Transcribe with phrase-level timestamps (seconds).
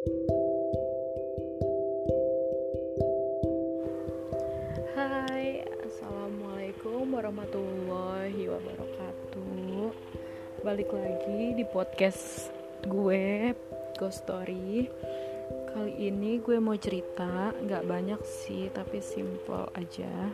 [0.00, 0.08] Hai,
[5.84, 9.92] Assalamualaikum warahmatullahi wabarakatuh.
[10.64, 12.48] Balik lagi di podcast
[12.88, 13.52] gue,
[14.00, 14.88] Ghost Story.
[15.68, 20.32] Kali ini gue mau cerita, gak banyak sih tapi simple aja.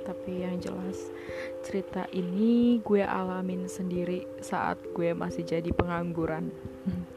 [0.00, 1.12] Tapi yang jelas
[1.60, 6.48] cerita ini gue alamin sendiri saat gue masih jadi pengangguran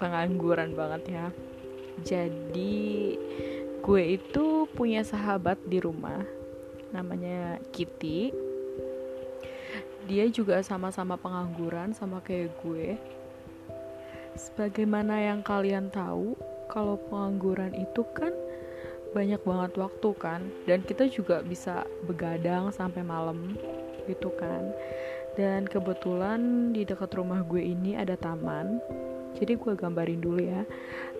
[0.00, 1.26] Pengangguran banget ya.
[2.02, 3.14] Jadi
[3.82, 6.24] gue itu punya sahabat di rumah
[6.92, 8.32] namanya Kitty.
[10.08, 12.96] Dia juga sama-sama pengangguran sama kayak gue.
[14.32, 16.34] Sebagaimana yang kalian tahu
[16.72, 18.32] kalau pengangguran itu kan
[19.12, 23.60] banyak banget waktu kan dan kita juga bisa begadang sampai malam
[24.08, 24.72] gitu kan.
[25.32, 28.80] Dan kebetulan di dekat rumah gue ini ada taman
[29.38, 30.62] jadi gue gambarin dulu ya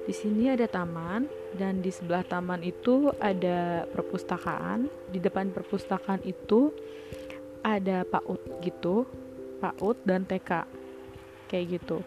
[0.03, 4.91] di sini ada taman dan di sebelah taman itu ada perpustakaan.
[5.15, 6.75] Di depan perpustakaan itu
[7.63, 9.07] ada PAUD gitu,
[9.63, 10.67] PAUD dan TK
[11.47, 12.03] kayak gitu.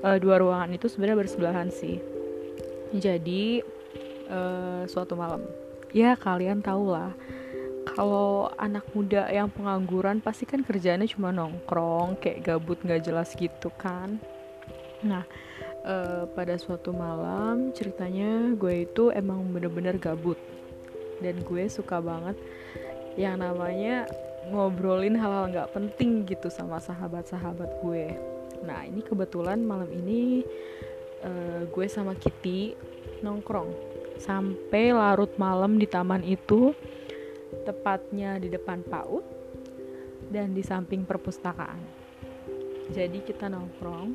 [0.00, 2.00] E, dua ruangan itu sebenarnya bersebelahan sih.
[2.96, 3.60] Jadi
[4.24, 4.40] e,
[4.88, 5.44] suatu malam,
[5.92, 7.12] ya kalian tahu lah
[7.84, 13.68] kalau anak muda yang pengangguran pasti kan kerjanya cuma nongkrong kayak gabut nggak jelas gitu
[13.76, 14.16] kan.
[15.04, 15.24] Nah
[15.84, 20.40] uh, pada suatu malam ceritanya gue itu emang bener-bener gabut
[21.20, 22.34] dan gue suka banget
[23.14, 24.08] yang namanya
[24.50, 28.16] ngobrolin hal-hal nggak penting gitu sama sahabat-sahabat gue.
[28.64, 30.42] Nah ini kebetulan malam ini
[31.22, 32.74] uh, gue sama Kitty
[33.24, 33.72] nongkrong
[34.20, 36.76] sampai larut malam di taman itu,
[37.64, 39.24] tepatnya di depan PAUD
[40.30, 41.80] dan di samping perpustakaan.
[42.92, 44.12] Jadi kita nongkrong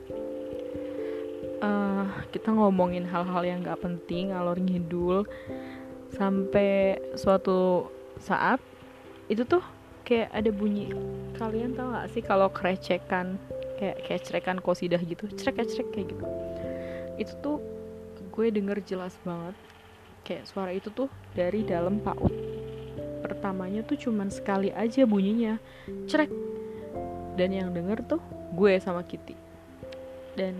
[1.63, 5.27] uh, kita ngomongin hal-hal yang gak penting ngalor ngidul.
[6.09, 8.57] Sampai suatu saat
[9.29, 9.61] itu tuh
[10.03, 10.89] kayak ada bunyi.
[11.37, 13.37] Kalian tau gak sih kalau kerecekan
[13.77, 15.29] kayak kecerekan kosidah gitu?
[15.37, 16.25] Cerek cerek kayak gitu.
[17.19, 17.57] Itu tuh
[18.33, 19.55] gue denger jelas banget.
[20.25, 21.07] Kayak suara itu tuh
[21.37, 22.31] dari dalam paut.
[23.19, 25.59] Pertamanya tuh cuman sekali aja bunyinya.
[26.09, 26.31] Cerek.
[27.39, 28.21] Dan yang denger tuh
[28.57, 29.37] gue sama Kitty.
[30.35, 30.55] Dan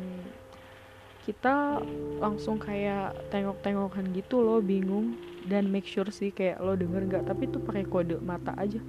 [1.29, 1.77] kita
[2.17, 5.13] langsung kayak tengok-tengokan gitu loh bingung.
[5.45, 8.81] Dan make sure sih kayak lo denger nggak tapi itu pakai kode mata aja.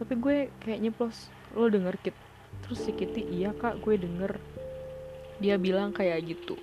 [0.00, 2.16] Tapi gue kayak nyeplos lo denger kit?
[2.64, 4.40] Terus si Kitty iya kak gue denger.
[5.40, 6.56] Dia bilang kayak gitu.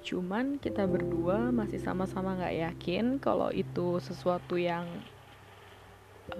[0.00, 4.88] Cuman kita berdua masih sama-sama nggak -sama yakin kalau itu sesuatu yang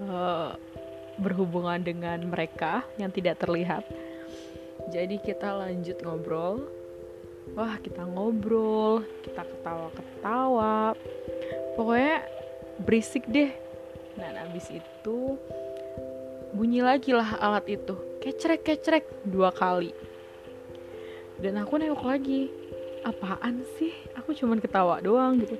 [0.01, 0.57] uh,
[1.21, 3.85] berhubungan dengan mereka yang tidak terlihat.
[4.89, 6.82] Jadi kita lanjut ngobrol
[7.51, 10.95] wah kita ngobrol kita ketawa-ketawa.
[11.75, 12.23] Pokoknya
[12.81, 13.51] berisik deh.
[14.13, 15.37] Dan abis itu
[16.53, 17.97] bunyi lagi lah alat itu.
[18.21, 19.91] Kecrek kecrek dua kali.
[21.41, 22.47] Dan aku nengok lagi
[23.03, 23.91] apaan sih?
[24.21, 25.57] Aku cuman ketawa doang gitu.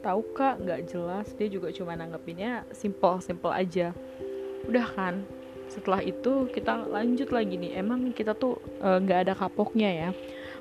[0.00, 1.28] Tahu kak nggak jelas.
[1.36, 3.92] Dia juga cuma nanggepinnya simple simple aja.
[4.64, 5.22] Udah kan
[5.70, 7.78] setelah itu kita lanjut lagi nih.
[7.78, 10.10] Emang kita tuh eh, nggak uh, ada kapoknya ya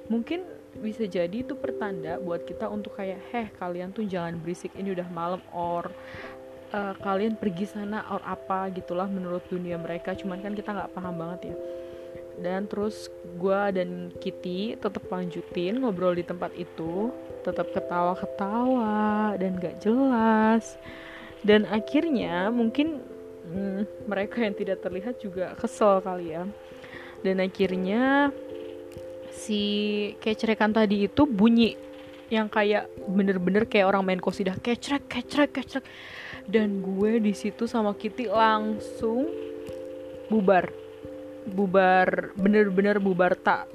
[0.09, 0.43] mungkin
[0.77, 5.07] bisa jadi itu pertanda buat kita untuk kayak heh kalian tuh jangan berisik ini udah
[5.09, 5.89] malam or
[6.73, 10.13] uh, kalian pergi sana or apa gitulah menurut dunia mereka.
[10.13, 11.57] Cuman kan kita nggak paham banget ya.
[12.39, 17.11] Dan terus gue dan Kitty tetap lanjutin ngobrol di tempat itu
[17.43, 20.79] tetap ketawa-ketawa dan gak jelas.
[21.43, 23.03] Dan akhirnya mungkin
[23.43, 26.47] hmm, mereka yang tidak terlihat juga kesel kali ya.
[27.27, 28.31] Dan akhirnya
[29.33, 29.61] si
[30.19, 31.77] kecerekan tadi itu bunyi
[32.29, 35.85] yang kayak bener-bener kayak orang main kosidah kecrek kecrek kecrek.
[36.49, 39.29] Dan gue di situ sama Kitty langsung
[40.29, 40.69] bubar.
[41.49, 43.69] Bubar bener-bener bubar tak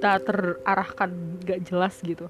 [0.00, 1.12] tak terarahkan
[1.44, 2.28] gak jelas gitu.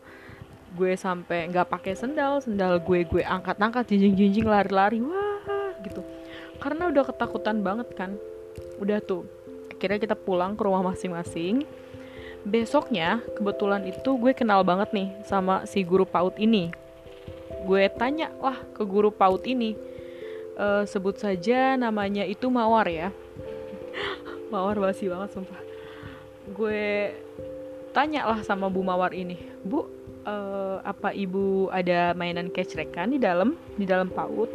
[0.74, 6.02] Gue sampai nggak pakai sendal sendal gue gue angkat-angkat jinjing-jinjing lari-lari wah gitu.
[6.58, 8.18] Karena udah ketakutan banget kan.
[8.82, 9.26] Udah tuh
[9.70, 11.66] akhirnya kita pulang ke rumah masing-masing
[12.44, 16.74] besoknya kebetulan itu gue kenal banget nih sama si guru PAUD ini.
[17.64, 19.78] Gue tanya lah ke guru PAUD ini
[20.54, 23.08] e, sebut saja namanya itu Mawar ya.
[24.52, 25.60] Mawar basi banget sumpah.
[26.52, 27.14] Gue
[27.96, 29.88] tanya lah sama Bu Mawar ini Bu
[30.26, 34.50] uh, apa ibu ada mainan kecrekan di dalam di dalam PAUD?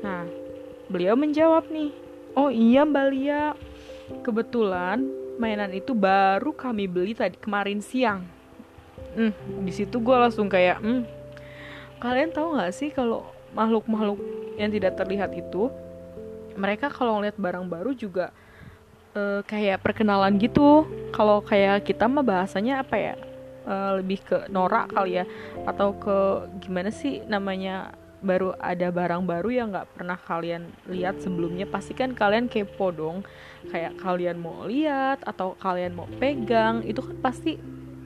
[0.00, 0.24] Nah
[0.88, 1.90] beliau menjawab nih
[2.38, 3.52] oh iya Mbak Lia.
[4.22, 8.24] Kebetulan mainan itu baru kami beli tadi kemarin siang.
[9.16, 11.04] hmm, di situ gue langsung kayak hmm,
[12.00, 14.20] kalian tahu nggak sih kalau makhluk-makhluk
[14.60, 15.72] yang tidak terlihat itu
[16.56, 18.32] mereka kalau ngeliat barang baru juga
[19.16, 23.14] uh, kayak perkenalan gitu kalau kayak kita mah bahasanya apa ya
[23.68, 25.24] uh, lebih ke norak kali ya
[25.64, 26.16] atau ke
[26.64, 27.92] gimana sih namanya
[28.24, 33.22] baru ada barang baru yang nggak pernah kalian lihat sebelumnya pasti kan kalian kepo dong.
[33.68, 37.58] Kayak kalian mau lihat atau kalian mau pegang itu kan pasti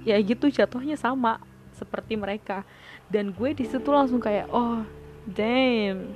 [0.03, 1.39] ya gitu jatuhnya sama
[1.77, 2.67] seperti mereka.
[3.11, 4.83] Dan gue di situ langsung kayak oh
[5.29, 6.15] damn.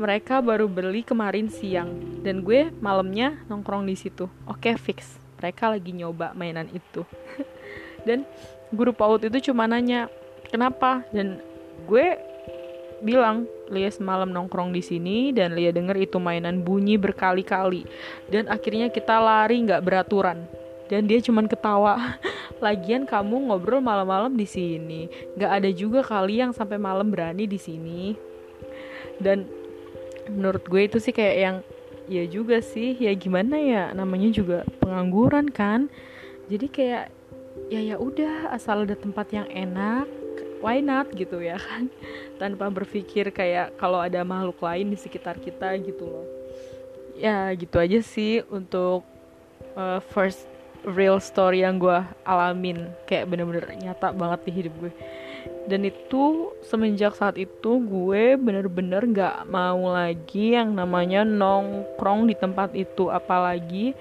[0.00, 4.26] Mereka baru beli kemarin siang dan gue malamnya nongkrong di situ.
[4.48, 5.20] Oke okay, fix.
[5.38, 7.02] Mereka lagi nyoba mainan itu.
[8.06, 8.26] Dan
[8.74, 10.10] guru PAUD itu cuma nanya
[10.50, 11.06] kenapa?
[11.10, 11.38] Dan
[11.86, 12.31] gue
[13.02, 17.84] bilang Lia semalam nongkrong di sini dan Lia denger itu mainan bunyi berkali-kali.
[18.30, 20.46] Dan akhirnya kita lari nggak beraturan.
[20.86, 22.20] Dan dia cuman ketawa.
[22.64, 25.10] Lagian kamu ngobrol malam-malam di sini.
[25.34, 28.14] Nggak ada juga kali yang sampai malam berani di sini.
[29.18, 29.50] Dan
[30.30, 31.56] menurut gue itu sih kayak yang
[32.06, 35.90] ya juga sih ya gimana ya namanya juga pengangguran kan.
[36.46, 37.04] Jadi kayak
[37.72, 40.21] ya ya udah asal ada tempat yang enak
[40.62, 41.90] why not gitu ya kan?
[42.40, 46.26] Tanpa berpikir kayak kalau ada makhluk lain di sekitar kita gitu loh.
[47.18, 49.04] Ya gitu aja sih untuk
[49.74, 50.46] uh, first
[50.86, 52.88] real story yang gue alamin.
[53.04, 54.92] Kayak bener-bener nyata banget di hidup gue.
[55.66, 62.74] Dan itu semenjak saat itu gue bener-bener gak mau lagi yang namanya nongkrong di tempat
[62.78, 63.10] itu.
[63.10, 63.94] Apalagi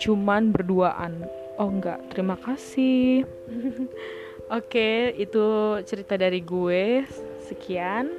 [0.00, 1.24] cuman berduaan.
[1.60, 3.28] Oh enggak terima kasih
[4.52, 7.08] Oke, itu cerita dari gue.
[7.48, 8.12] Sekian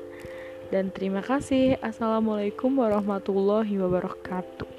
[0.73, 1.77] dan terima kasih.
[1.77, 4.72] Assalamualaikum warahmatullahi wabarakatuh.